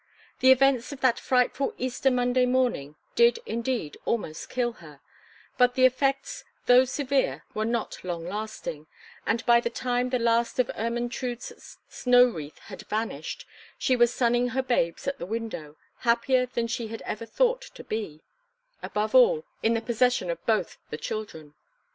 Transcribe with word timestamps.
The 0.39 0.49
events 0.51 0.91
of 0.91 1.01
that 1.01 1.19
frightful 1.19 1.75
Easter 1.77 2.09
Monday 2.09 2.47
morning 2.47 2.95
did 3.13 3.37
indeed 3.45 3.97
almost 4.03 4.49
kill 4.49 4.71
her; 4.81 4.99
but 5.59 5.75
the 5.75 5.85
effects, 5.85 6.43
though 6.65 6.85
severe, 6.85 7.43
were 7.53 7.65
not 7.65 8.03
lasting; 8.03 8.87
and 9.27 9.45
by 9.45 9.59
the 9.59 9.69
time 9.69 10.09
the 10.09 10.17
last 10.17 10.57
of 10.57 10.71
Ermentrude's 10.75 11.77
snow 11.87 12.25
wreath 12.25 12.57
had 12.57 12.81
vanished, 12.87 13.45
she 13.77 13.95
was 13.95 14.11
sunning 14.11 14.47
her 14.47 14.63
babes 14.63 15.07
at 15.07 15.19
the 15.19 15.25
window, 15.27 15.77
happier 15.99 16.47
than 16.47 16.65
she 16.65 16.87
had 16.87 17.03
ever 17.03 17.27
thought 17.27 17.61
to 17.61 17.83
be—above 17.83 19.13
all, 19.13 19.45
in 19.61 19.75
the 19.75 19.81
possession 19.81 20.31
of 20.31 20.43
both 20.47 20.79
the 20.89 20.97
children. 20.97 21.53